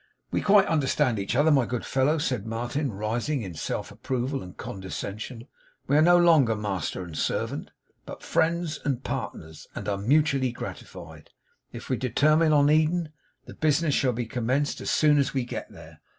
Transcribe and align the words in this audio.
'We 0.31 0.41
quite 0.41 0.65
understand 0.65 1.19
each 1.19 1.35
other, 1.35 1.51
my 1.51 1.67
good 1.67 1.85
fellow,' 1.85 2.17
said 2.17 2.47
Martin 2.47 2.91
rising 2.91 3.43
in 3.43 3.53
self 3.53 3.91
approval 3.91 4.41
and 4.41 4.57
condescension. 4.57 5.45
'We 5.85 5.97
are 5.97 6.01
no 6.01 6.17
longer 6.17 6.55
master 6.55 7.03
and 7.03 7.15
servant, 7.15 7.69
but 8.07 8.23
friends 8.23 8.79
and 8.83 9.03
partners; 9.03 9.67
and 9.75 9.87
are 9.87 9.99
mutually 9.99 10.51
gratified. 10.51 11.29
If 11.71 11.87
we 11.87 11.97
determine 11.97 12.51
on 12.51 12.71
Eden, 12.71 13.09
the 13.45 13.53
business 13.53 13.93
shall 13.93 14.13
be 14.13 14.25
commenced 14.25 14.81
as 14.81 14.89
soon 14.89 15.19
as 15.19 15.35
we 15.35 15.45
get 15.45 15.69
there. 15.71 16.01